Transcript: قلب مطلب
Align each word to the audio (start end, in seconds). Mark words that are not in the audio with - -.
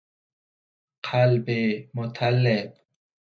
قلب 1.03 1.45
مطلب 1.93 2.73